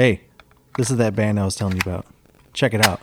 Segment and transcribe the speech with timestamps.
[0.00, 0.22] Hey,
[0.78, 2.06] this is that band I was telling you about.
[2.54, 3.02] Check it out.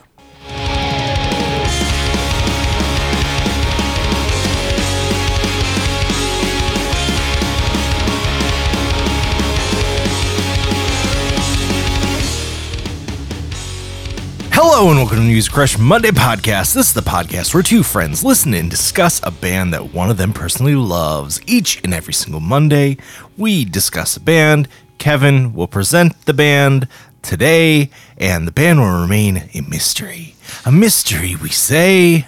[14.51, 16.73] Hello and welcome to Music Crush Monday podcast.
[16.73, 20.17] This is the podcast where two friends listen and discuss a band that one of
[20.17, 21.39] them personally loves.
[21.45, 22.97] Each and every single Monday,
[23.37, 24.67] we discuss a band.
[24.97, 26.87] Kevin will present the band
[27.21, 30.35] today, and the band will remain a mystery.
[30.65, 32.25] A mystery, we say,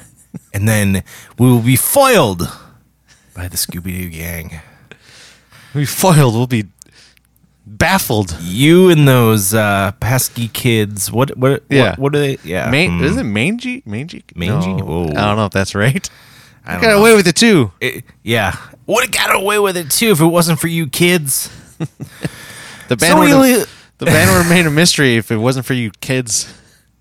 [0.54, 1.04] and then
[1.38, 2.50] we will be foiled
[3.34, 4.62] by the Scooby Doo gang.
[5.74, 6.34] We'll be foiled.
[6.36, 6.66] We'll be
[7.66, 8.36] baffled.
[8.42, 11.12] You and those uh, pesky kids.
[11.12, 11.38] What?
[11.38, 11.64] What?
[11.70, 11.92] Yeah.
[11.92, 12.38] What, what are they?
[12.44, 12.70] Yeah.
[12.72, 13.04] Ma- hmm.
[13.04, 13.84] Is it mangy?
[13.86, 14.24] Mangy?
[14.36, 14.74] Mangy?
[14.74, 15.04] No.
[15.10, 16.10] I don't know if that's right.
[16.66, 17.00] I don't Got know.
[17.02, 17.72] away with it too.
[17.80, 18.58] It- yeah.
[18.88, 21.50] Would have got away with it too if it wasn't for you kids.
[22.90, 25.74] The band So would have, the band would remain a mystery if it wasn't for
[25.74, 26.54] you kids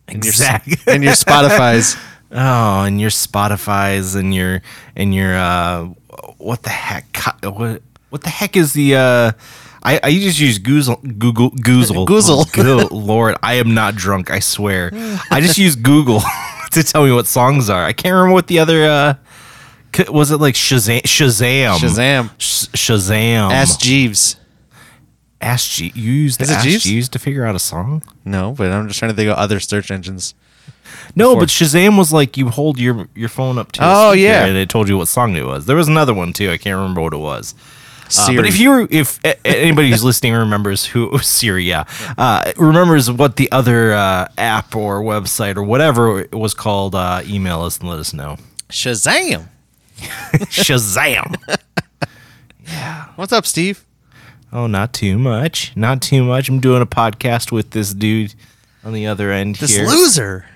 [0.06, 0.76] and your Exactly.
[0.86, 1.96] and your Spotify's.
[2.30, 4.60] Oh, and your Spotify's and your
[4.94, 5.84] and your uh,
[6.36, 7.16] what the heck?
[7.42, 8.96] What what the heck is the?
[8.96, 9.32] Uh,
[9.82, 12.40] I I just use Google Google Goozle Goozle.
[12.40, 14.30] Oh, good Lord, I am not drunk.
[14.30, 14.90] I swear.
[15.30, 16.20] I just use Google
[16.72, 17.82] to tell me what songs are.
[17.82, 18.84] I can't remember what the other.
[18.84, 19.14] Uh,
[20.10, 21.00] was it like Shazam?
[21.04, 21.76] Shazam.
[21.78, 22.30] Shazam.
[22.36, 23.50] Sh- Shazam.
[23.52, 24.36] Ask Jeeves.
[25.40, 25.92] Ask G.
[25.94, 26.84] You used Is it Ask Jeeves?
[26.84, 28.02] Jeeves to figure out a song.
[28.24, 30.34] No, but I'm just trying to think of other search engines.
[31.14, 33.82] No, Before- but Shazam was like you hold your your phone up to.
[33.82, 34.46] a Oh, speaker yeah.
[34.46, 35.66] and it told you what song it was.
[35.66, 36.50] There was another one too.
[36.50, 37.54] I can't remember what it was.
[38.06, 38.36] Uh, Siri.
[38.36, 41.84] but if you if a- anybody who's listening remembers who Siri, yeah,
[42.16, 47.20] uh, remembers what the other uh, app or website or whatever it was called, uh,
[47.26, 48.38] email us and let us know.
[48.70, 49.48] Shazam.
[49.98, 51.36] Shazam!
[52.66, 53.06] Yeah.
[53.16, 53.82] What's up, Steve?
[54.52, 56.48] Oh, not too much, not too much.
[56.48, 58.34] I'm doing a podcast with this dude
[58.84, 59.86] on the other end This here.
[59.86, 60.46] loser.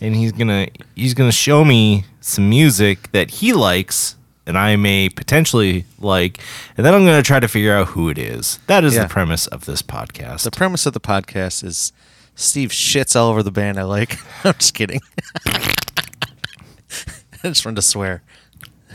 [0.00, 4.14] and he's gonna he's gonna show me some music that he likes
[4.48, 6.38] and I may potentially like,
[6.76, 8.58] and then I'm gonna try to figure out who it is.
[8.68, 9.02] That is Yeah.
[9.04, 10.42] the premise of this podcast.
[10.44, 11.92] The premise of the podcast is
[12.36, 14.18] Steve shits all over the band I like.
[14.44, 15.00] I'm just kidding.
[15.46, 18.22] I just wanted to swear.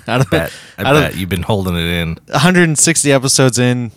[0.07, 2.15] Out of, bet, I bet you've been holding it in.
[2.27, 3.91] 160 episodes in,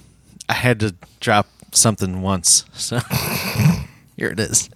[0.49, 2.65] I had to drop something once.
[2.75, 2.99] So
[4.17, 4.69] here it is.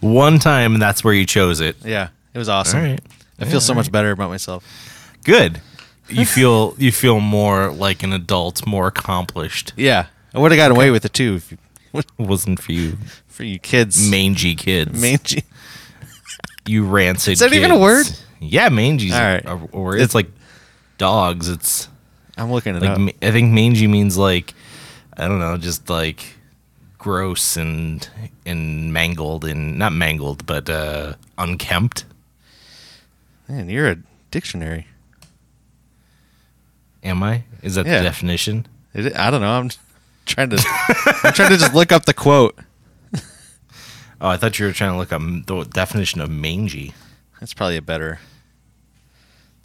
[0.00, 1.76] One time, and that's where you chose it.
[1.84, 2.80] Yeah, it was awesome.
[2.80, 3.00] All right.
[3.38, 4.64] I feel so much better about myself.
[5.24, 5.60] Good.
[6.08, 9.72] You feel you feel more like an adult, more accomplished.
[9.76, 11.58] Yeah, I would have gotten away with it too if you,
[11.94, 14.08] It wasn't for you for you kids.
[14.10, 15.00] mangy kids.
[15.00, 15.44] Mangy.
[16.66, 17.32] you rancid.
[17.34, 18.06] Is that even a word?
[18.40, 19.44] Yeah, mangy's All right.
[19.44, 20.00] a, a word.
[20.00, 20.28] It's like
[20.98, 21.48] dogs.
[21.48, 21.88] It's
[22.36, 22.98] I'm looking it like up.
[22.98, 24.52] ma- I think mangy means like
[25.16, 26.24] I don't know, just like
[26.98, 28.08] gross and
[28.46, 32.04] and mangled and not mangled, but uh unkempt.
[33.48, 33.96] Man, you're a
[34.30, 34.86] dictionary.
[37.02, 37.44] Am I?
[37.62, 37.98] Is that Yeah.
[37.98, 38.66] the definition?
[38.94, 39.50] It, I don't know.
[39.50, 39.70] I'm
[40.26, 40.56] trying to.
[41.24, 42.58] I'm trying to just look up the quote.
[44.20, 46.94] Oh, I thought you were trying to look up the definition of mangy.
[47.40, 48.20] That's probably a better.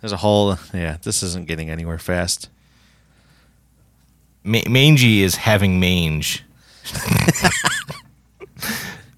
[0.02, 0.58] There's a whole.
[0.74, 2.50] Yeah, this isn't getting anywhere fast.
[4.48, 6.44] Ma- mangy is having mange,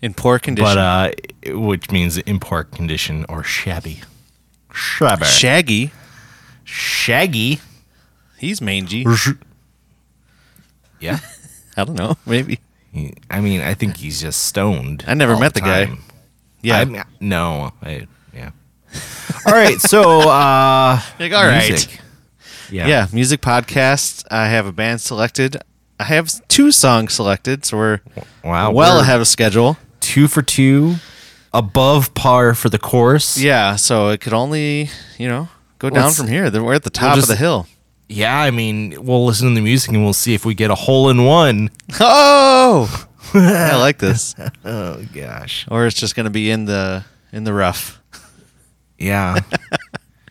[0.02, 0.66] In poor condition.
[0.76, 1.12] but uh,
[1.60, 4.02] which means in poor condition or shabby.
[4.74, 5.26] Shabby.
[5.26, 5.92] Shaggy.
[6.64, 7.60] Shaggy.
[8.38, 9.06] He's mangy.
[11.02, 11.20] Yeah.
[11.78, 12.16] I don't know.
[12.26, 12.60] Maybe.
[12.94, 15.04] He- I mean, I think he's just stoned.
[15.06, 15.92] I never met the guy.
[16.62, 16.78] Yeah.
[16.78, 17.74] I'm- no.
[17.84, 18.52] I, yeah.
[19.46, 19.80] All right.
[19.82, 22.00] So, uh, Like, all right.
[22.72, 22.88] Yeah.
[22.88, 23.08] yeah.
[23.12, 24.26] Music podcast.
[24.32, 25.58] I have a band selected.
[26.00, 28.00] I have two songs selected, so we're
[28.44, 28.72] Wow.
[28.72, 29.78] well we're ahead of schedule.
[30.00, 30.96] Two for two,
[31.54, 33.38] above par for the course.
[33.38, 33.76] Yeah.
[33.76, 36.50] So it could only, you know, go down from here.
[36.52, 37.68] We're at the top just- of the hill.
[38.08, 38.40] Yeah.
[38.40, 41.10] I mean, we'll listen to the music and we'll see if we get a hole
[41.10, 41.70] in one.
[42.00, 44.36] Oh, I like this.
[44.66, 45.66] Oh gosh.
[45.70, 48.00] Or it's just gonna be in the in the rough.
[48.98, 49.40] Yeah.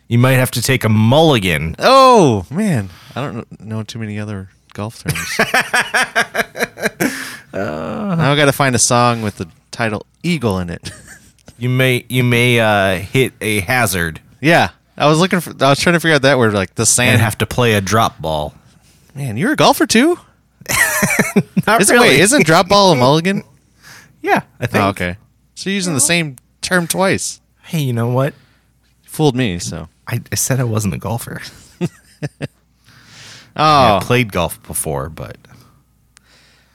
[0.09, 1.77] you might have to take a mulligan.
[1.79, 5.39] Oh man, I don't know too many other golf terms.
[7.53, 10.91] now I got to find a song with the title "Eagle" in it.
[11.57, 15.51] You may you may uh, hit a hazard yeah, I was looking for.
[15.61, 17.21] I was trying to figure out that word, like the and sand.
[17.21, 18.53] have to play a drop ball.
[19.15, 20.17] man, you're a golfer too.
[21.67, 23.43] Not Isn't, Wait, isn't drop ball a mulligan?
[24.21, 24.83] yeah, I think.
[24.83, 25.17] Oh, okay,
[25.55, 27.41] so you're using the same term twice.
[27.63, 28.33] Hey, you know what?
[29.03, 29.59] Fooled me.
[29.59, 31.39] So I, I said I wasn't a golfer.
[31.81, 31.87] oh,
[33.55, 35.37] I played golf before, but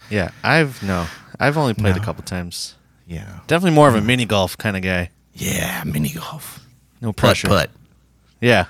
[0.08, 1.06] yeah, I've no,
[1.40, 2.02] I've only played no.
[2.02, 2.76] a couple times.
[3.08, 5.10] Yeah, definitely more of a mini golf kind of guy.
[5.32, 6.64] Yeah, mini golf.
[7.00, 7.48] No pressure.
[7.48, 7.70] put.
[8.40, 8.66] Yeah.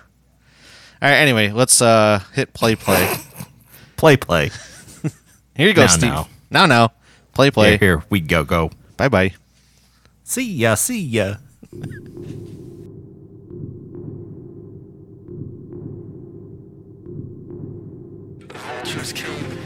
[1.02, 1.19] All right.
[1.19, 3.17] Anyway, let's uh, hit play play.
[3.96, 4.50] play play.
[5.55, 6.10] here you go, now, Steve.
[6.10, 6.93] Now now, now.
[7.34, 7.76] play play.
[7.76, 8.70] Here, here we go go.
[8.96, 9.34] Bye bye.
[10.25, 10.75] See ya.
[10.75, 11.34] See ya.
[18.94, 19.63] just killed me.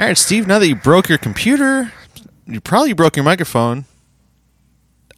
[0.00, 1.92] That you broke your computer,
[2.46, 3.84] you probably broke your microphone.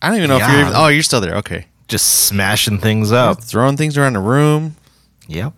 [0.00, 0.60] I don't even know if you're.
[0.60, 1.36] Even, oh, you're still there.
[1.36, 1.66] Okay.
[1.88, 3.42] Just smashing things up.
[3.42, 4.76] Throwing things around the room.
[5.28, 5.52] Yep.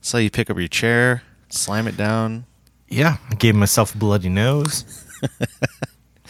[0.00, 2.44] So you pick up your chair, slam it down.
[2.88, 3.16] Yeah.
[3.30, 4.84] I gave myself a bloody nose.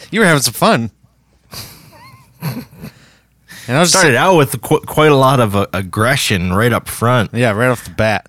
[0.09, 0.89] You were having some fun.
[2.41, 2.65] and
[3.69, 7.33] I was Started out with qu- quite a lot of uh, aggression right up front.
[7.35, 8.27] yeah, right off the bat.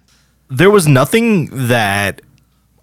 [0.51, 2.21] there was nothing that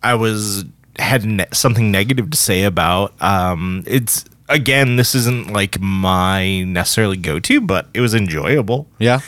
[0.02, 0.66] I was
[1.00, 3.14] had ne- something negative to say about.
[3.22, 8.88] Um, it's again, this isn't like my necessarily go to, but it was enjoyable.
[9.00, 9.20] Yeah.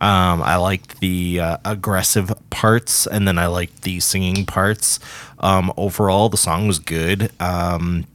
[0.00, 5.00] Um, I liked the uh, aggressive parts, and then I liked the singing parts.
[5.40, 7.32] Um, overall, the song was good.
[7.40, 8.06] Um,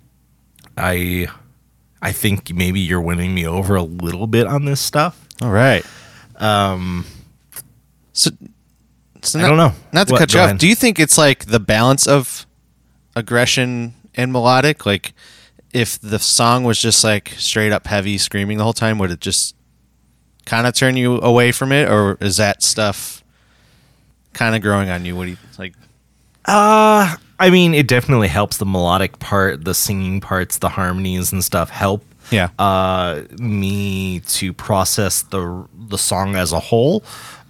[0.78, 1.28] I,
[2.02, 5.28] I think maybe you're winning me over a little bit on this stuff.
[5.42, 5.86] All right.
[6.38, 7.06] Um.
[8.14, 8.30] So.
[9.22, 9.74] so I not- don't know.
[9.92, 10.46] Not to What- cut you off.
[10.46, 10.58] ahead.
[10.60, 12.46] Do you think it's like the balance of
[13.16, 14.86] aggression and melodic?
[14.86, 15.14] Like,
[15.74, 19.20] if the song was just like straight up heavy screaming the whole time, would it
[19.20, 19.56] just
[20.46, 23.24] kind of turn you away from it, or is that stuff
[24.34, 25.16] kind of growing on you?
[25.16, 25.74] What do you like?
[26.46, 31.44] Uh, I mean, it definitely helps the melodic part, the singing parts, the harmonies and
[31.44, 32.06] stuff help.
[32.32, 32.50] Yeah.
[32.58, 37.04] Uh, me to process the the song as a whole.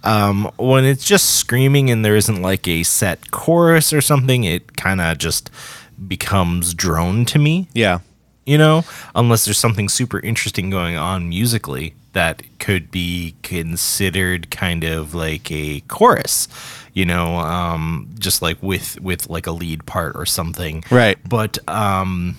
[0.04, 4.76] Um, when it's just screaming and there isn't like a set chorus or something, it
[4.76, 5.50] kind of just
[6.08, 8.00] becomes drone to me Yeah.
[8.46, 8.84] you know,
[9.14, 15.50] unless there's something super interesting going on musically that could be considered kind of like
[15.50, 16.46] a chorus,
[16.92, 20.84] you know, um, just like with with like a lead part or something.
[20.90, 21.18] Right.
[21.28, 22.36] But um,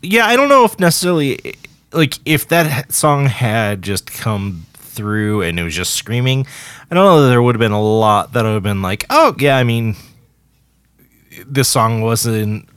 [0.00, 1.38] yeah, I don't know if necessarily
[1.92, 4.64] like if that song had just come
[4.98, 6.46] through and it was just screaming,
[6.90, 9.06] I don't know that there would have been a lot that would have been like,
[9.08, 9.96] oh yeah, I mean,
[11.46, 12.68] this song wasn't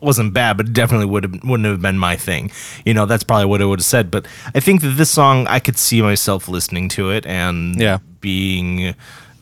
[0.00, 2.50] wasn't bad, but it definitely would have wouldn't have been my thing.
[2.84, 4.10] You know, that's probably what I would have said.
[4.10, 7.98] But I think that this song, I could see myself listening to it and Yeah.
[8.20, 8.94] being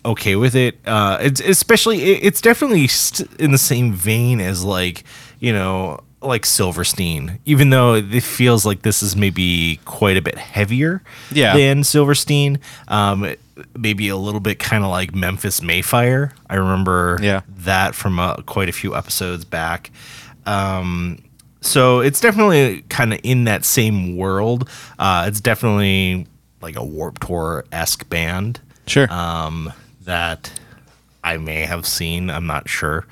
[0.04, 0.78] okay with it.
[0.87, 5.02] Uh, it's especially it, it's definitely st- in the same vein as like
[5.40, 10.37] you know like Silverstein, even though it feels like this is maybe quite a bit
[10.37, 11.56] heavier Yeah.
[11.56, 12.58] than Silverstein.
[12.88, 13.34] Um,
[13.76, 16.32] maybe a little bit kind of like Memphis May Fire.
[16.50, 17.42] I remember Yeah.
[17.58, 19.90] that from uh, quite a few episodes back.
[20.46, 21.18] Um,
[21.60, 24.68] so it's definitely kind of in that same world.
[24.98, 26.26] Uh, it's definitely
[26.60, 29.12] like a Warped Tour esque band Sure.
[29.12, 29.72] um,
[30.04, 30.50] that
[31.22, 32.30] I may have seen.
[32.30, 33.06] I'm not sure.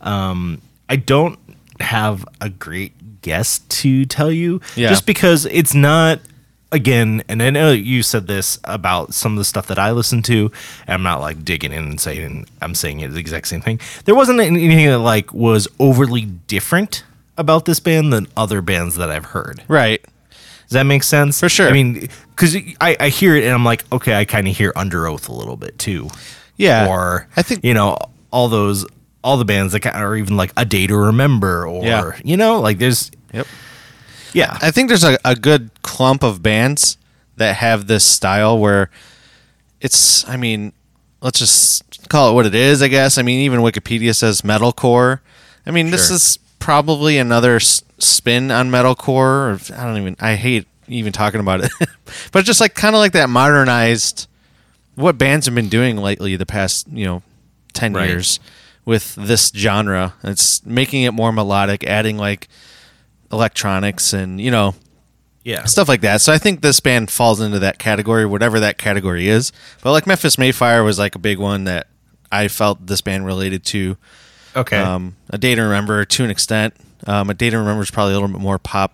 [0.00, 1.38] Um, I don't
[1.80, 4.88] have a great guest to tell you, Yeah.
[4.88, 6.20] just because it's not.
[6.70, 10.20] Again, and I know you said this about some of the stuff that I listen
[10.24, 10.52] to.
[10.86, 13.80] And I'm not like digging in and saying I'm saying it the exact same thing.
[14.04, 17.04] There wasn't anything that like was overly different
[17.38, 19.62] about this band than other bands that I've heard.
[19.66, 20.04] right.
[20.66, 21.40] Does that make sense?
[21.40, 21.68] For sure.
[21.70, 24.70] I mean, because I, I hear it and I'm like, okay, I kind of hear
[24.74, 26.10] Underoath a little bit too.
[26.58, 26.86] Yeah.
[26.86, 27.96] Or I think- you know
[28.30, 28.84] all those
[29.22, 32.12] all the bands that kind of, are even like a day to remember or Yeah.
[32.24, 33.46] you know like there's Yep.
[34.32, 36.96] yeah I think there's a, a good clump of bands
[37.36, 38.90] that have this style where
[39.80, 40.72] it's, I mean,
[41.20, 43.16] let's just call it what it is, I guess.
[43.16, 45.20] I mean, even Wikipedia says metalcore.
[45.64, 49.08] I mean, this is probably another s- spin on metalcore.
[49.70, 51.70] Or I don't even, I hate even talking about it.
[52.32, 54.26] but just like kind of like that modernized,
[54.96, 57.22] what bands have been doing lately the past, you know,
[57.74, 58.08] 10 Right.
[58.08, 58.40] years
[58.88, 60.14] with this genre.
[60.24, 62.48] It's making it more melodic, adding like
[63.30, 64.74] electronics and, you know,
[65.44, 66.22] yeah stuff like that.
[66.22, 69.52] So I think this band falls into that category, whatever that category is.
[69.82, 71.88] But like Memphis May Fire was like a big one that
[72.32, 73.98] I felt this band related to.
[74.56, 76.74] okay Um, a Day to Remember to an extent.
[77.06, 78.92] Um, a Day to Remember is probably a little bit more pop,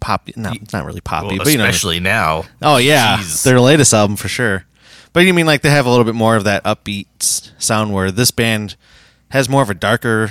[0.00, 1.64] pop, not not really poppy, Well, but you know.
[1.64, 3.42] especially now Oh yeah, Jeez.
[3.42, 4.66] their latest album for sure.
[5.14, 7.06] But you mean like they have a little bit more of that upbeat
[7.58, 8.76] sound, where this band
[9.30, 10.30] has more of a darker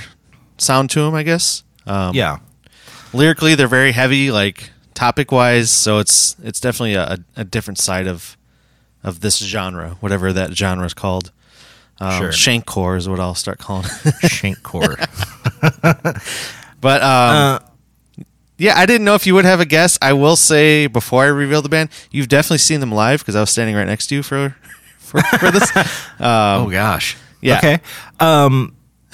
[0.57, 1.63] sound to them, I guess.
[1.85, 2.37] Um, yeah
[3.13, 8.07] lyrically they're very heavy like topic wise so it's it's definitely a, a different side
[8.07, 8.37] of
[9.03, 11.31] of this genre whatever that genre is called
[11.99, 12.29] um, Sure.
[12.29, 14.13] shankcore is what i'll start calling it.
[14.25, 14.97] shankcore
[16.81, 17.59] but um, uh,
[18.57, 21.27] yeah i didn't know if you would have a guess i will say before i
[21.27, 24.15] reveal the band you've definitely seen them live because i was standing right next to
[24.15, 24.55] you for
[24.97, 25.75] for, for this
[26.19, 27.57] um, oh gosh yeah.
[27.57, 27.79] okay
[28.19, 28.75] um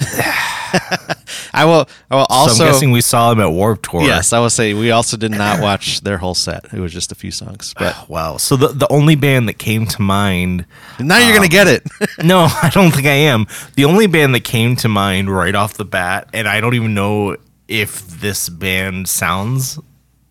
[1.56, 1.88] I will.
[2.10, 2.54] I will also.
[2.54, 4.02] so I'm guessing we saw him at Warped Tour.
[4.02, 6.64] yes, I will say we also did not watch their whole set.
[6.72, 7.74] It was just a few songs.
[7.78, 8.36] But Wow.
[8.38, 10.66] So the the only band that came to mind
[10.98, 11.86] now you're gonna get it.
[12.24, 13.46] No, I don't think I am.
[13.76, 16.94] The only band that came to mind right off the bat, and I don't even
[16.94, 17.36] know
[17.68, 19.78] if this band sounds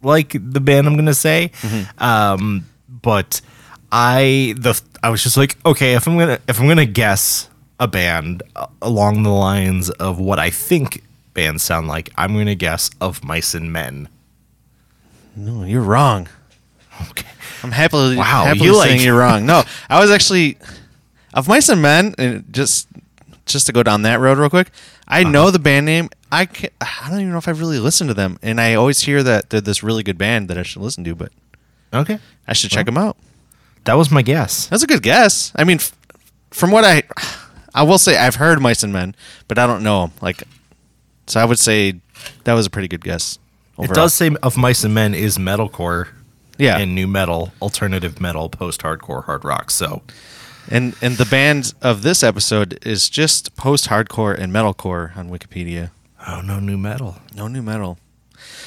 [0.01, 1.51] like the band I'm gonna say.
[1.97, 3.41] Um, but
[3.91, 7.49] I the I was just like, okay, if I'm gonna if I'm gonna guess
[7.79, 11.03] a band uh, along the lines of what I think
[11.33, 14.07] bands sound like, I'm gonna guess of Mice and Men.
[15.35, 16.27] no, you're wrong.
[17.09, 17.27] Okay.
[17.63, 19.45] I'm happily Wow, happily you saying like- you're wrong.
[19.45, 20.57] No, I was actually
[21.33, 22.87] of mice and men, and just
[23.45, 24.69] just to go down that road real quick.
[25.07, 25.31] I Uh-huh.
[25.31, 26.09] know the band name.
[26.31, 29.01] I can, I don't even know if I've really listened to them, and I always
[29.01, 31.31] hear that they're this really good band that I should listen to, but
[31.93, 32.19] Okay.
[32.47, 33.17] I should check them out.
[33.85, 34.67] That was my guess.
[34.67, 35.51] That's a good guess.
[35.55, 35.95] I mean, f-
[36.51, 37.03] from what I
[37.73, 39.15] I will say, I've heard mice and men,
[39.47, 40.11] but I don't know them.
[40.21, 40.43] Like,
[41.27, 41.99] so I would say
[42.43, 43.39] that was a pretty good guess.
[43.79, 46.09] It does say of Mice and Men is metalcore.
[46.59, 46.77] yeah.
[46.77, 49.71] and nu metal, alternative metal, post-hardcore, hard rock.
[49.71, 50.03] So
[50.69, 55.89] And and the band of this episode is just post hardcore and metalcore on Wikipedia.
[56.27, 57.17] oh no, nu metal.
[57.35, 57.97] No nu metal.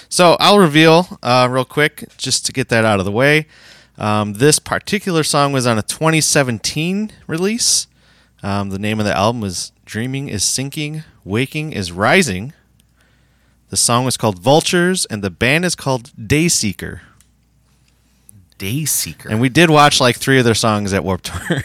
[0.09, 3.47] So I'll reveal uh, real quick just to get that out of the way.
[3.99, 7.87] Um, this particular song was on a 2017 release.
[8.43, 12.53] Um, the name of the album was "Dreaming Is Sinking, Waking Is Rising."
[13.71, 17.01] The song was called "Vultures" and the band is called Dayseeker.
[18.59, 19.27] Dayseeker.
[19.27, 21.63] And we did watch like three of their songs at Warped Tour.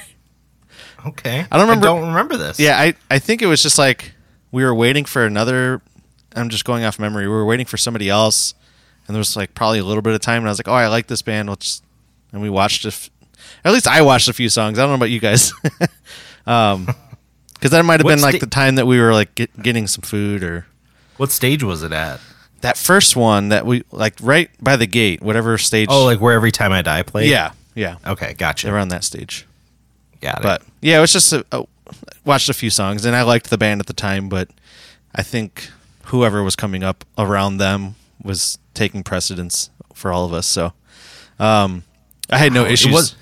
[1.07, 1.45] okay.
[1.51, 2.59] I don't remember- I don't remember this.
[2.59, 4.13] Yeah, I, I think it was just like
[4.51, 5.81] we were waiting for another.
[6.35, 7.27] I'm just going off memory.
[7.27, 8.53] We were waiting for somebody else,
[9.07, 10.73] and there was like probably a little bit of time, and I was like, "Oh,
[10.73, 11.81] I like this band." Let's,
[12.33, 13.09] and we watched a f-
[13.63, 14.79] at least I watched a few songs.
[14.79, 15.53] I don't know about you guys,
[16.47, 16.87] um,
[17.53, 19.87] because that might have been like sta- the time that we were like get, getting
[19.87, 20.65] some food or
[21.17, 22.19] What stage was it at?
[22.61, 25.87] that first one that we like right by the gate, whatever stage.
[25.91, 27.29] Oh, like where every time I die played.
[27.29, 28.71] yeah, yeah, Okay, gotcha.
[28.71, 29.45] around that stage.
[30.21, 30.43] Got it.
[30.43, 31.65] But yeah, it was just a, a,
[32.23, 34.49] watched a few songs, and I liked the band at the time, but
[35.15, 35.69] I think
[36.05, 40.45] whoever was coming up around them was taking precedence for all of us.
[40.45, 40.73] So
[41.39, 41.83] um,
[42.29, 42.93] I had no It issues.
[42.93, 43.15] was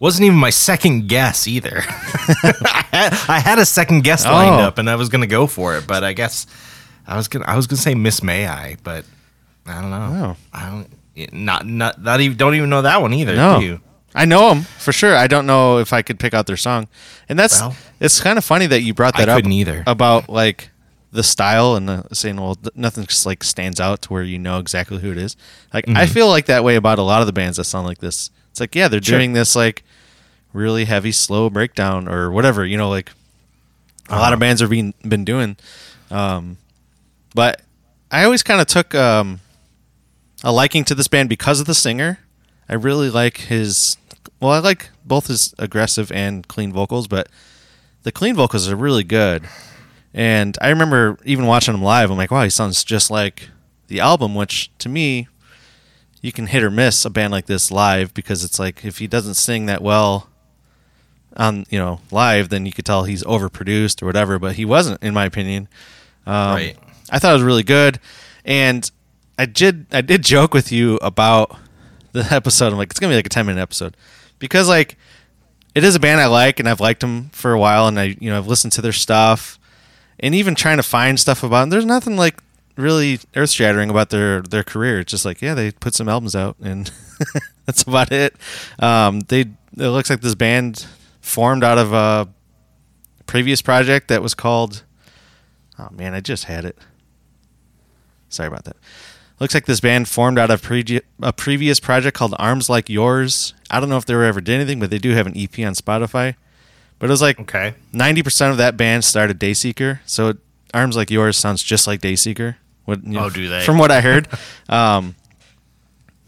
[0.00, 1.82] wasn't even my second guess either.
[1.84, 4.30] I, had, I had a second guess oh.
[4.32, 4.64] lined Oh.
[4.64, 6.46] up, and I was gonna go for it, but I guess
[7.06, 9.04] I was gonna I was gonna say Miss May I, but
[9.66, 10.36] I don't know.
[10.36, 10.36] Oh.
[10.52, 11.32] I don't.
[11.32, 13.34] Not not not even don't even know that one either.
[13.34, 13.80] no, Do you?
[14.14, 15.16] I know them for sure.
[15.16, 16.88] I don't know if I could pick out their song,
[17.28, 19.52] and that's Well, it's kind of funny that you brought I that up couldn't
[19.86, 20.70] about like
[21.10, 24.38] the style and the, saying, well, th- nothing just like stands out to where you
[24.38, 25.36] know exactly who it is.
[25.72, 26.12] Like I mm-hmm.
[26.12, 28.30] feel like that way about a lot of the bands that sound like this.
[28.50, 29.18] It's like, yeah, they're Sure.
[29.18, 29.84] doing this like
[30.58, 32.66] really heavy, slow breakdown or whatever.
[32.66, 33.12] You know, like
[34.08, 35.56] a lot of bands are being been doing.
[36.10, 36.58] Um,
[37.34, 37.62] but
[38.10, 39.40] I always kind of took um,
[40.42, 42.18] a liking to this band because of the singer.
[42.68, 43.96] I really like his.
[44.40, 47.28] Well, I like both his aggressive and clean vocals, but
[48.02, 49.48] the clean vocals are really good.
[50.14, 52.10] And I remember even watching him live.
[52.10, 53.48] I'm like, wow, he sounds just like
[53.88, 54.34] the album.
[54.34, 55.28] Which to me,
[56.20, 59.06] you can hit or miss a band like this live because it's like if he
[59.06, 60.28] doesn't sing that well
[61.36, 64.38] on you know live, then you could tell he's overproduced or whatever.
[64.38, 65.68] But he wasn't, in my opinion.
[66.26, 66.78] Um, Right.
[67.10, 68.00] I thought it was really good,
[68.44, 68.90] and
[69.38, 71.56] I did I did joke with you about
[72.12, 72.72] the episode.
[72.72, 73.96] I'm like, it's gonna be like a 10 minute episode
[74.38, 74.96] because like
[75.74, 78.16] it is a band I like and I've liked them for a while, and I
[78.20, 79.58] you know I've listened to their stuff,
[80.20, 81.70] and even trying to find stuff about them.
[81.70, 82.42] There's nothing like
[82.76, 85.00] really earth shattering about their their career.
[85.00, 86.90] It's just like yeah, they put some albums out, and
[87.64, 88.34] that's about it.
[88.80, 90.86] Um, they it looks like this band
[91.28, 92.28] formed out of a
[93.26, 94.82] previous project that was called.
[95.78, 96.76] Oh man, I just had it.
[98.28, 98.76] Sorry about that.
[99.40, 103.54] Looks like this band formed out of pre- a previous project called Arms Like Yours.
[103.70, 105.56] I don't know if they were ever did anything, but they do have an EP
[105.60, 106.34] on Spotify.
[106.98, 107.74] But it was like Okay.
[107.92, 110.34] ninety percent of that band started Dayseeker, so
[110.74, 112.56] Arms Like Yours sounds just like Dayseeker.
[112.86, 113.64] What, you Oh, do they?
[113.64, 114.26] From what I heard,
[114.68, 115.14] um,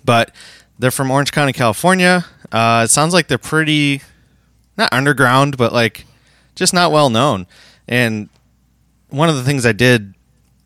[0.05, 0.33] but
[0.79, 2.25] they're from Orange County, California.
[2.53, 4.03] Uh, it sounds like they're pretty
[4.81, 6.07] not underground, but like
[6.55, 7.47] just not well known.
[7.87, 8.29] And
[9.09, 10.15] one of the things I did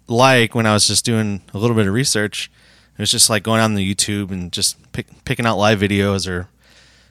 [0.06, 2.50] like when I was just doing a little bit of research,
[2.96, 6.28] it was just like going on the YouTube and just pick, picking out live videos
[6.28, 6.48] or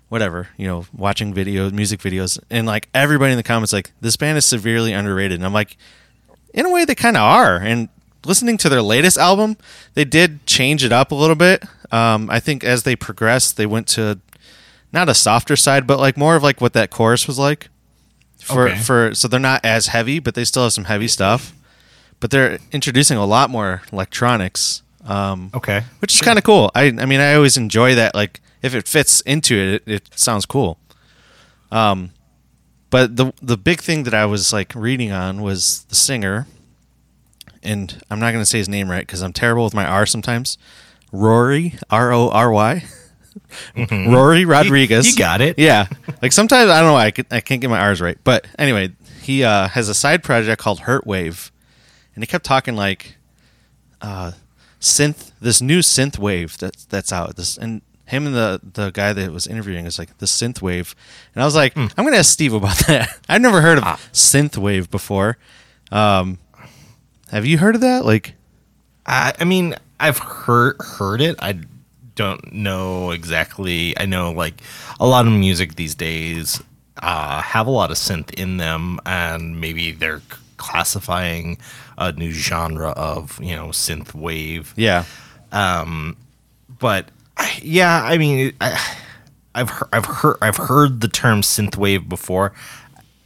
[0.10, 4.16] whatever, you know, watching videos, music videos, and like everybody in the comments like this
[4.16, 5.76] band is severely underrated, and I'm like,
[6.54, 7.58] in a way they kind of are.
[7.58, 7.90] And
[8.24, 9.58] listening to their latest album,
[9.96, 11.66] they did change it up a little bit.
[11.92, 14.20] Um, I think as they progressed, they went to
[14.94, 17.70] not a softer side, but like more of like what that chorus was like.
[18.40, 18.78] For Okay.
[18.80, 21.54] for so they're not as heavy, but they still have some heavy stuff.
[22.20, 24.82] But they're introducing a lot more electronics.
[25.06, 25.84] Um, Okay.
[26.00, 26.72] which is kind of cool.
[26.76, 28.16] I I mean, I always enjoy that.
[28.16, 30.78] Like, if it fits into it, it, it sounds cool.
[31.72, 32.12] Um,
[32.90, 36.48] but the the big thing that I was like reading on was the singer,
[37.64, 40.58] and I'm not gonna say his name right because I'm terrible with my R sometimes.
[41.12, 42.84] Rory R O R Y.
[43.92, 45.08] Rory Rodriguez.
[45.12, 45.58] you got it.
[45.60, 45.88] Yeah.
[46.22, 48.18] Like sometimes I don't know why I, could, I can't get my R's right.
[48.24, 48.92] But anyway,
[49.22, 51.52] he uh, has a side project called Hurtwave,
[52.16, 53.16] and he kept talking like
[54.02, 54.34] uh,
[54.80, 57.36] synth, this new synth wave that's that's out.
[57.36, 60.96] This and him and the the guy that was interviewing is like the synth wave,
[61.34, 63.18] and I was like, I'm gonna ask Steve about that.
[63.30, 65.38] I've never heard of synth wave before.
[65.92, 66.40] Um,
[67.32, 68.06] have you heard of that?
[68.06, 68.36] Like,
[69.06, 71.38] I, I mean, I've heard heard it.
[71.40, 71.60] I
[72.16, 73.98] don't know exactly.
[74.00, 74.62] I know like
[75.00, 76.62] a lot of music these days
[77.02, 80.22] uh, have a lot of synth in them, and maybe they're
[80.58, 81.58] classifying
[81.98, 84.74] a new genre of you know synth wave.
[84.78, 85.06] yeah,
[85.52, 86.16] Um,
[86.80, 87.10] But
[87.62, 88.96] yeah, I mean, I,
[89.56, 92.54] I've heard, I've heard I've heard the term synth wave before,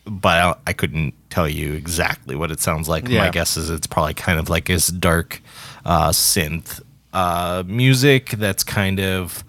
[0.06, 3.08] but I, I couldn't tell you exactly what it sounds like.
[3.08, 3.26] Yeah.
[3.26, 5.42] My guess is it's probably kind of like this dark
[5.86, 6.82] uh, synth
[7.18, 9.44] uh, music that's kind of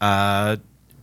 [0.00, 0.56] uh,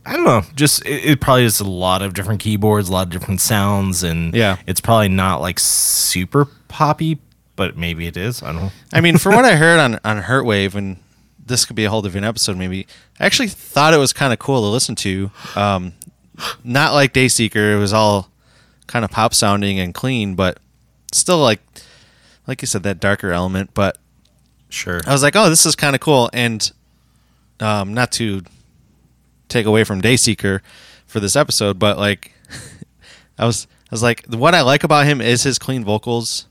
[0.04, 3.06] I don't know, just it, it probably is a lot of different keyboards, a lot
[3.06, 4.56] of different sounds, and Yeah.
[4.66, 7.18] it's probably not like super poppy,
[7.56, 8.42] but maybe it is.
[8.42, 8.70] I don't know.
[8.92, 10.96] I mean, from what I heard on on Hurtwave, and
[11.46, 12.86] this could be a whole different episode, maybe.
[13.20, 15.30] I actually thought it was kind of cool to listen to.
[15.56, 15.92] Um,
[16.64, 18.30] not like Dayseeker; it was all
[18.86, 20.58] kind of pop sounding and clean, but
[21.12, 21.60] still like,
[22.46, 23.70] like you said, that darker element.
[23.74, 23.98] But
[24.70, 25.00] Sure.
[25.06, 26.70] I was like, oh, this is kind of cool, and
[27.60, 28.42] um, not to
[29.48, 30.60] take away from Dayseeker
[31.06, 32.32] for this episode, but like,
[33.38, 36.46] I was, I was like, what I like about him is his clean vocals.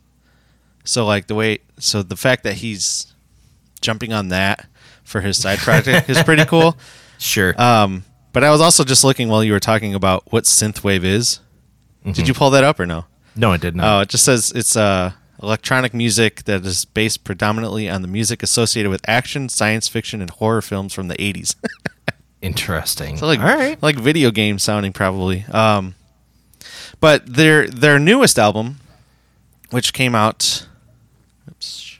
[0.83, 3.13] So like the way, so the fact that he's
[3.81, 4.67] jumping on that
[5.03, 6.77] for his side project is pretty cool.
[7.17, 7.59] Sure.
[7.59, 8.03] Um,
[8.33, 11.39] but I was also just looking while you were talking about what synthwave is.
[12.05, 13.05] Did you pull that up or no?
[13.35, 13.85] no, it did not.
[13.85, 18.43] Oh, it just says it's uh, electronic music that is based predominantly on the music
[18.43, 21.55] associated with action, science fiction, and horror films from the 80s.
[22.41, 23.17] Interesting.
[23.17, 23.81] so like, All right.
[23.81, 25.45] like video game sounding probably.
[25.51, 25.95] Um,
[26.99, 28.79] but their their newest album,
[29.71, 30.67] which came out
[31.49, 31.99] oops,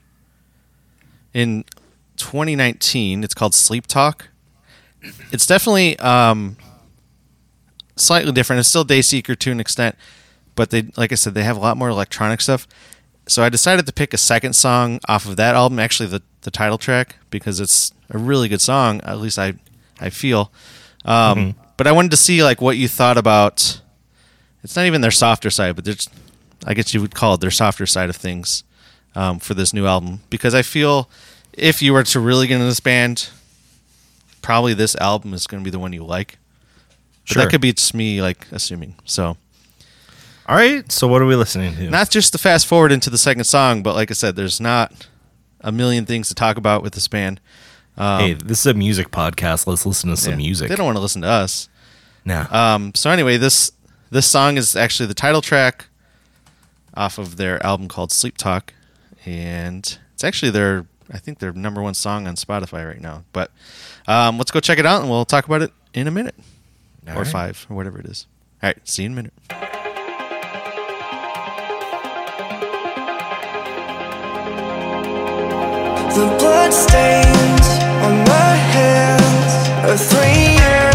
[1.33, 1.63] in
[2.17, 4.29] 2019, it's called Sleep Talk.
[5.31, 6.57] It's definitely um,
[7.95, 8.59] slightly different.
[8.59, 9.95] It's still Dayseeker to an extent,
[10.55, 12.67] but they, like I said, they have a lot more electronic stuff.
[13.29, 16.51] So I decided to pick a second song off of that album, actually the the
[16.51, 19.01] title track, because it's a really good song.
[19.03, 19.53] At least I
[19.99, 20.51] I feel.
[21.05, 23.81] Um, But I wanted to see like what you thought about.
[24.63, 26.09] It's not even their softer side, but there's,
[26.65, 28.65] I guess you would call it their softer side of things
[29.15, 31.09] um, for this new album, because I feel
[31.53, 33.29] if you were to really get into this band,
[34.41, 36.37] probably this album is going to be the one you like.
[37.27, 37.43] But Sure.
[37.43, 38.95] that could be just me like assuming.
[39.05, 39.37] So
[40.49, 40.91] All right.
[40.91, 41.91] So what are we listening to?
[41.91, 44.91] not just to fast forward into the second song, but like I said, there's not
[45.61, 47.39] a million things to talk about with this band.
[47.97, 49.67] Um, hey, this is a music podcast.
[49.67, 50.69] Let's listen to some yeah, music.
[50.69, 51.69] They don't want to listen to us.
[52.25, 52.47] No.
[52.49, 53.71] Um, so anyway, this
[54.09, 55.85] this song is actually the title track
[56.95, 58.73] off of their album called Sleep Talk,
[59.27, 63.23] and it's actually their I think their number one song on Spotify right now.
[63.33, 63.51] But
[64.07, 66.35] um, let's go check it out, and we'll talk about it in a minute
[67.07, 67.27] All or right.
[67.27, 68.25] five or whatever it is.
[68.63, 69.78] All right, see you in a minute.
[76.09, 77.67] The blood stains
[78.01, 79.51] on my hands.
[79.85, 80.89] A three-year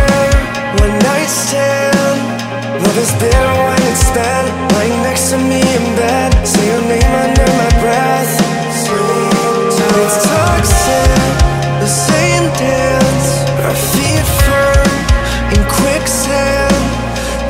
[0.83, 2.18] one night stand.
[2.83, 4.11] Love is bitter when it's
[4.74, 6.35] Lying next to me in bed.
[6.42, 8.35] Say your name under my breath.
[8.74, 9.70] Sweet
[10.03, 11.31] It's toxic,
[11.79, 13.27] the same dance.
[13.70, 14.90] Our feet firm
[15.55, 16.74] in quicksand.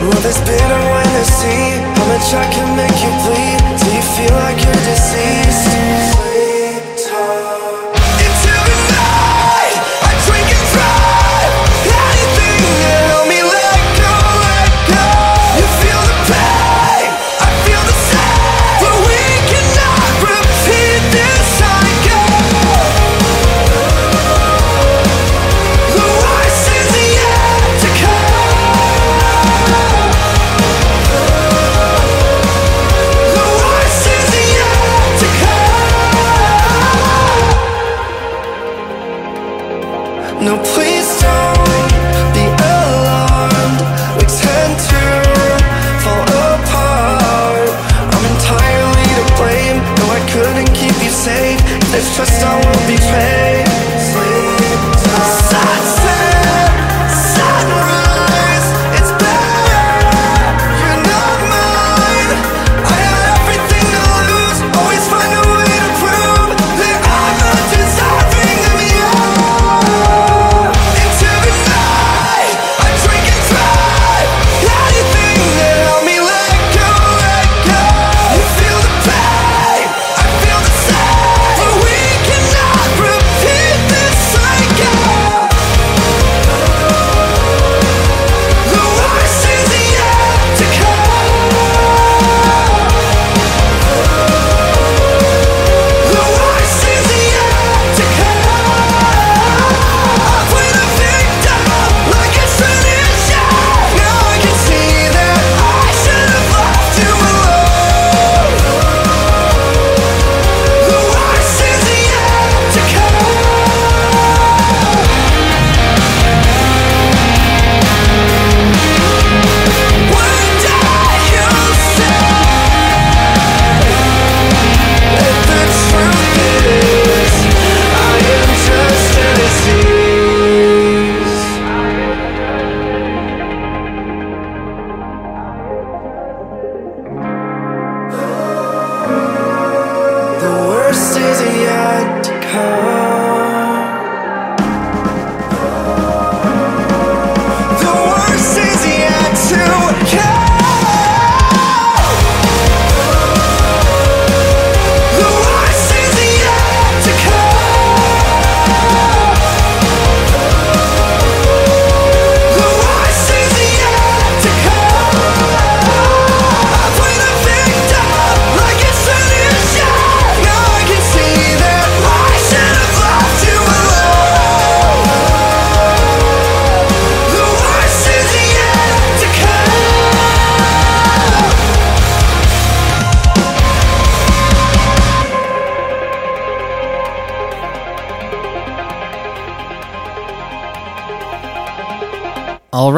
[0.04, 3.60] Love is bitter when sea How much I can make you bleed.
[3.80, 6.33] Till you feel like you're deceased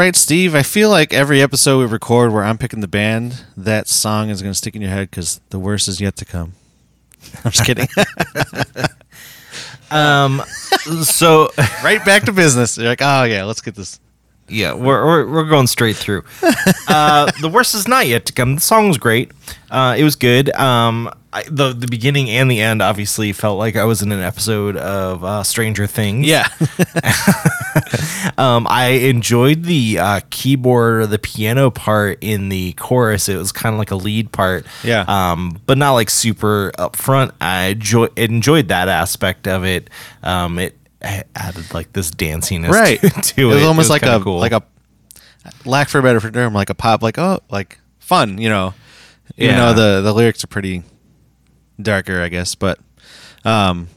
[0.06, 0.54] right, Steve.
[0.54, 4.40] I feel like every episode we record where I'm picking the band, that song is
[4.40, 6.52] going to stick in your head because the worst is yet to come.
[7.44, 7.88] I'm just kidding.
[9.88, 10.42] Um,
[11.04, 11.48] so
[11.84, 12.76] right back to business.
[12.76, 14.00] You're like, oh yeah, let's get this.
[14.48, 16.24] yeah, we're, we're we're going straight through.
[16.88, 18.56] Uh, the worst is not yet to come.
[18.56, 19.30] The song's great.
[19.70, 20.54] Uh, it was good.
[20.54, 24.20] Um, I, the the beginning and the end obviously felt like I was in an
[24.20, 26.26] episode of uh, Stranger Things.
[26.26, 26.48] Yeah,
[28.38, 33.28] Um, I enjoyed the uh, keyboard or the piano part in the chorus.
[33.28, 34.66] It was kind of like a lead part.
[34.84, 35.04] Yeah.
[35.08, 37.32] Um, but not like super upfront.
[37.40, 39.90] I enjoy, enjoyed that aspect of it.
[40.22, 43.00] Um, it added like this danciness right.
[43.00, 43.56] to, to it it.
[43.56, 44.62] was almost like kinda a like a
[45.64, 48.38] lack for a better term, like a pop, like oh, like fun.
[48.38, 48.74] You know,
[49.36, 49.72] Yeah.
[49.72, 50.82] though the the lyrics are pretty
[51.80, 52.54] darker, I guess.
[52.54, 52.78] But
[53.44, 53.88] um,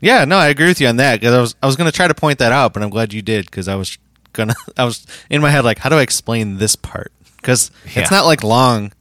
[0.00, 1.20] yeah, no, I agree with you on that.
[1.20, 3.22] 'cause I was I was gonna try to point that out, but I'm glad you
[3.22, 3.98] did because I was
[4.32, 7.12] gonna I was in my head like, how do I explain this part?
[7.36, 8.02] Because Yeah.
[8.02, 8.92] it's not like long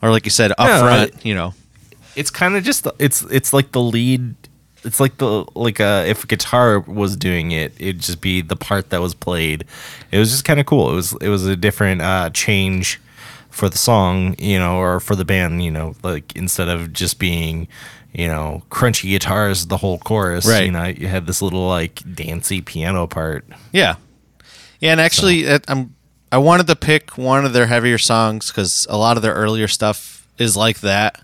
[0.00, 1.54] or like you said up No, you know,
[2.16, 4.34] it's kind of just the- it's it's like the lead
[4.84, 8.56] it's like the like uh if a guitar was doing it it'd just be the
[8.56, 9.64] part that was played
[10.10, 13.00] it was just kind of cool it was it was a different uh change
[13.52, 17.18] for the song you know or for the band you know like instead of just
[17.18, 17.68] being
[18.12, 20.64] you know crunchy guitars the whole chorus Right.
[20.64, 23.96] you know you had this little like dancey piano part Yeah,
[24.80, 25.94] yeah, and actually, it, I'm
[26.32, 29.68] I wanted to pick one of their heavier songs because a lot of their earlier
[29.68, 31.20] stuff is like that.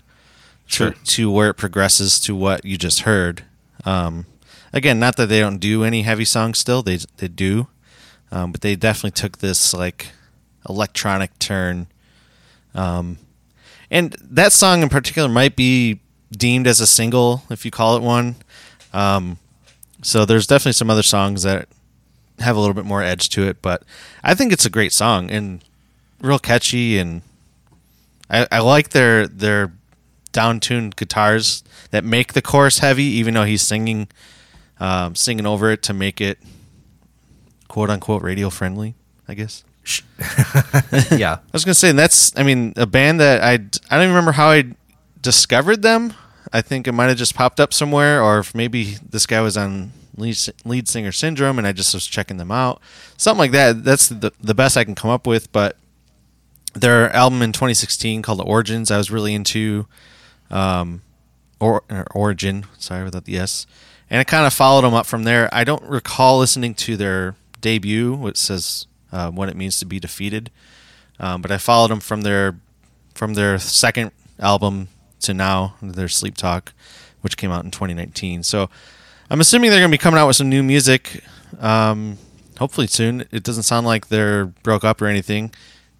[0.67, 0.91] Sure.
[0.91, 3.43] To, to where it progresses to what you just heard.
[3.85, 4.27] Um,
[4.71, 7.67] again, not that they don't do any heavy songs still; they they do,
[8.31, 10.11] um, but they definitely took this like
[10.69, 11.87] electronic turn.
[12.75, 13.17] Um,
[13.91, 15.99] and that song in particular might be
[16.31, 18.35] deemed as a single if you call it one.
[18.93, 19.37] Um,
[20.01, 21.67] so there's definitely some other songs that
[22.39, 23.83] have a little bit more edge to it, but
[24.23, 25.63] I think it's a great song and
[26.21, 27.21] real catchy and
[28.29, 29.73] I, I like their their
[30.31, 34.07] down tuned guitars that make the chorus heavy, even though he's singing
[34.79, 36.37] um, singing over it to make it
[37.67, 38.95] quote unquote radio friendly,
[39.27, 39.63] I guess.
[41.17, 44.09] yeah I was gonna say that's I mean a band that I I don't even
[44.09, 44.75] remember how I
[45.21, 46.13] discovered them.
[46.51, 49.55] I think it might have just popped up somewhere, or if maybe this guy was
[49.57, 52.81] on lead, lead singer syndrome and I just was checking them out,
[53.17, 53.83] something like that.
[53.83, 55.51] That's the the best I can come up with.
[55.51, 55.77] But
[56.73, 59.87] their album in 2016 called Origins, I was really into,
[60.49, 61.01] um,
[61.59, 62.65] or, or Origin.
[62.77, 63.65] Sorry without the S.
[64.09, 65.49] and I kind of followed them up from there.
[65.51, 69.99] I don't recall listening to their debut, which says uh, what it means to be
[69.99, 70.51] defeated,
[71.19, 72.59] um, but I followed them from their
[73.13, 74.87] from their second album
[75.21, 76.73] to now, their Sleep Talk,
[77.21, 78.43] which came out in 2019.
[78.43, 78.69] So
[79.29, 81.21] I'm assuming they're going to be coming out with some new music,
[81.59, 82.17] um,
[82.57, 83.25] hopefully soon.
[83.31, 85.53] It doesn't sound like they're broke up or anything,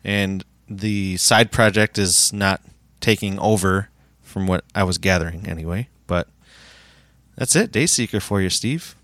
[0.04, 2.62] and the side project is not
[3.02, 3.90] taking over
[4.22, 5.90] from what I was gathering anyway.
[6.08, 6.28] But
[7.36, 8.96] that's it, Dayseeker for you, Steve.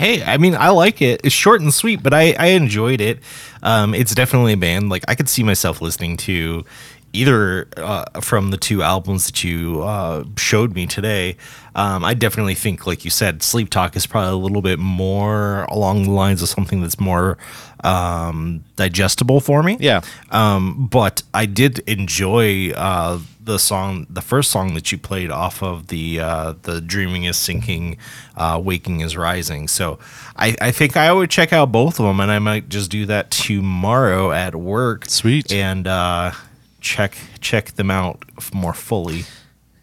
[0.00, 1.20] Hey, I mean, I like it.
[1.24, 3.18] It's short and sweet, but I, I enjoyed it.
[3.62, 6.64] Um, it's definitely a band like I could see myself listening to
[7.12, 11.36] either uh, from the two albums that you uh, showed me today.
[11.74, 15.64] Um, I definitely think, like you said, Sleep Talk is probably a little bit more
[15.64, 17.36] along the lines of something that's more
[17.84, 19.76] um, digestible for me.
[19.80, 20.00] Yeah.
[20.30, 25.62] Um, but I did enjoy uh, the song, the first song that you played off
[25.62, 27.96] of the uh, the Dreaming is Sinking,
[28.36, 29.66] uh, Waking is Rising.
[29.68, 29.98] So
[30.36, 33.06] I, I think I would check out both of them, and I might just do
[33.06, 35.06] that tomorrow at work.
[35.06, 35.50] Sweet.
[35.50, 36.32] and uh,
[36.80, 39.24] check check them out more fully.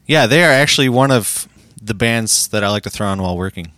[0.05, 1.47] Yeah, they are actually one of
[1.81, 3.71] the bands that I like to throw on while working.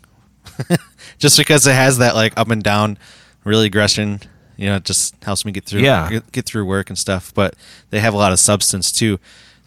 [1.17, 2.97] just because it has that like up and down,
[3.43, 4.19] really aggression.
[4.57, 6.09] You know, it just helps me get through Yeah.
[6.09, 7.33] get, get through work and stuff.
[7.33, 7.55] But
[7.91, 9.19] they have a lot of substance too.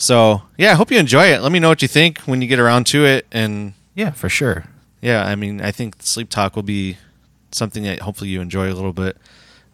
[0.03, 1.43] So yeah, I hope you enjoy it.
[1.43, 3.25] Let me know what you think when you get around to it.
[3.31, 4.65] And Yeah, for sure.
[5.01, 6.97] yeah, I mean, I think Sleep Talk will be
[7.53, 9.17] something that hopefully you enjoy a little bit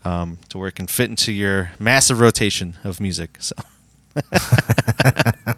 [0.04, 3.38] um, to where it can fit into your massive rotation of music.
[3.40, 3.54] So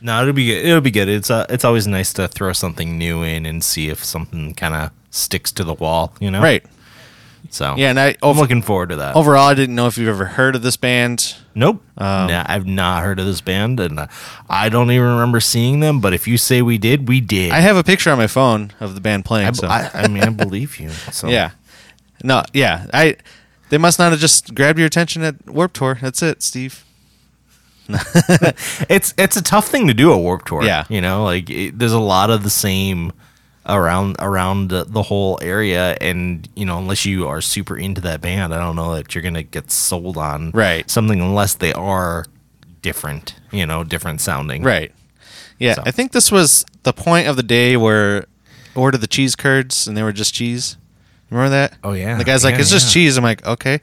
[0.00, 0.64] No, it'll be good.
[0.64, 1.08] It'll be good.
[1.08, 4.74] It's uh, it's always nice to throw something new in and see if something kind
[4.74, 6.12] of sticks to the wall.
[6.20, 6.64] You know, right,
[7.52, 7.90] So yeah.
[7.90, 9.14] And I I'm looking forward to that.
[9.14, 11.36] overall, I didn't know if you've ever heard of this band.
[11.54, 11.82] Nope.
[11.98, 14.06] Um, nah, I've not heard of this band, and uh,
[14.48, 16.00] I don't even remember seeing them.
[16.00, 17.52] But if you say we did, we did.
[17.52, 19.48] I have a picture on my phone of the band playing.
[19.48, 20.88] I, so I- I mean, I believe you.
[21.12, 21.50] So yeah,
[22.24, 22.86] no, yeah.
[22.94, 23.16] I
[23.68, 25.98] they must not have just grabbed your attention at Warped Tour.
[26.00, 26.84] That's it, Steve.
[28.88, 30.62] it's it's a tough thing to do a Warped Tour.
[30.64, 30.84] Yeah.
[30.88, 33.12] you know, like it, there's a lot of the same
[33.66, 38.52] around around the, whole area, and you know, unless you are super into that band,
[38.54, 40.88] I don't know that you're gonna get sold on Right.
[40.90, 42.26] something unless they are
[42.82, 43.34] different.
[43.52, 44.62] You know, different sounding.
[44.62, 44.92] Right.
[45.58, 45.82] Yeah, So.
[45.86, 48.26] I think this was the point of the day where
[48.74, 50.76] I ordered the cheese curds and they were just cheese.
[51.30, 51.74] Remember that?
[51.84, 52.18] Oh, yeah.
[52.18, 53.80] The guy's like, Yeah, "It's just cheese." I'm like, "Okay."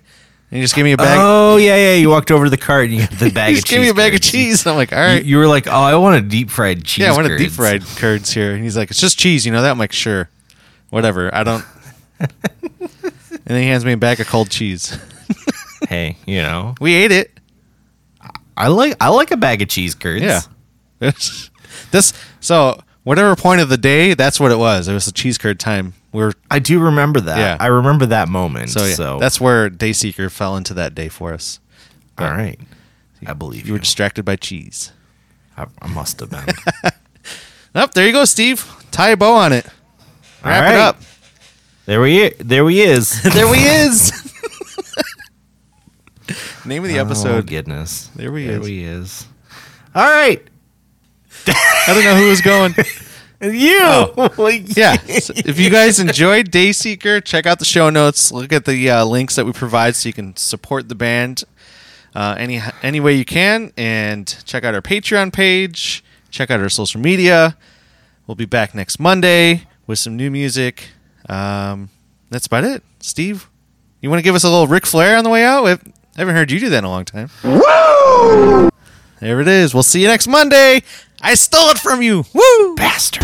[0.51, 1.17] And he just gave me a bag.
[1.21, 1.93] Oh yeah, yeah.
[1.95, 3.77] You walked over to the cart and you got the bag he of just cheese.
[3.77, 4.31] gave me a bag of curds.
[4.31, 4.65] cheese.
[4.65, 5.23] I'm like, all right.
[5.23, 7.03] You, you were like, oh, I want a deep fried cheese.
[7.05, 8.53] yeah, I want a deep fried curds here.
[8.53, 10.27] And he's like, "It's just cheese, you know that?" I'm like, "Sure,
[10.89, 11.63] whatever." I don't.
[12.19, 12.29] and
[13.45, 14.97] then he hands me a bag of cold cheese.
[15.87, 17.31] Hey, you know, We ate it.
[18.57, 20.21] I like I like a bag of cheese curds.
[20.21, 20.41] Yeah.
[20.99, 24.87] this so whatever point of the day, that's what it was.
[24.87, 25.93] It was the cheese curd time.
[26.11, 27.37] We're I do remember that.
[27.37, 27.57] Yeah.
[27.59, 28.71] I remember that moment.
[28.71, 29.19] so So, yeah.
[29.19, 31.59] That's where Dayseeker fell into that day for us.
[32.17, 32.59] all right.
[33.25, 33.73] I believe You you.
[33.73, 34.91] were distracted by cheese.
[35.57, 36.45] I, I must have been.
[37.75, 38.65] Oh, there you go, Steve.
[38.89, 39.63] Tie a bow on it.
[40.43, 40.97] Wrap All it up.
[41.85, 42.29] there we are.
[42.39, 43.21] there we is.
[43.33, 44.11] there we is.
[46.65, 47.45] Name of the Oh episode.
[47.47, 48.09] goodness.
[48.15, 48.61] There we there is.
[48.61, 49.27] There we is.
[49.93, 50.41] All right.
[51.47, 52.73] I don't know who was going.
[53.41, 53.79] You.
[54.37, 54.73] Like, Oh.
[54.75, 54.95] Yeah.
[55.19, 58.31] So if you guys enjoyed Dayseeker, check out the show notes.
[58.31, 61.43] Look at the uh, links that we provide so you can support the band
[62.15, 66.03] uh, any any way you can, and check out our Patreon page.
[66.31, 67.55] Check out our social media.
[68.27, 70.89] We'll be back next Monday with some new music.
[71.27, 71.89] Um,
[72.29, 72.83] that's about it.
[72.99, 73.47] Steve,
[74.01, 75.65] you want to give us a little Ric Flair on the way out?
[75.65, 75.77] I
[76.17, 77.29] haven't heard you do that in a long time.
[77.43, 78.69] Woo!
[79.19, 79.73] There it is.
[79.73, 80.81] We'll see you next Monday.
[81.21, 82.23] I stole it from you.
[82.33, 82.75] Woo!
[82.75, 83.23] bastard.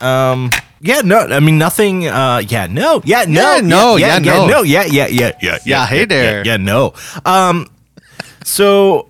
[0.00, 0.50] Um.
[0.80, 1.00] Yeah.
[1.00, 1.20] No.
[1.20, 2.06] I mean, nothing.
[2.06, 2.42] Uh.
[2.46, 2.66] Yeah.
[2.66, 3.00] No.
[3.04, 3.24] Yeah.
[3.26, 3.56] No.
[3.56, 4.46] Yeah, no, yeah, no.
[4.46, 4.62] No.
[4.62, 4.84] Yeah.
[4.84, 5.06] Yeah.
[5.06, 5.32] Yeah.
[5.40, 5.58] Yeah.
[5.64, 6.44] Yeah, hey there.
[6.44, 6.52] Yeah.
[6.52, 6.92] yeah, no.
[7.24, 7.68] Um.
[8.44, 9.08] So.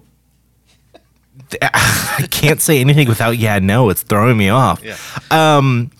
[1.63, 3.59] I can't say anything without yeah.
[3.59, 3.91] No.
[3.91, 4.81] It's throwing me off.
[4.85, 4.97] Yeah.
[5.33, 5.91] Um.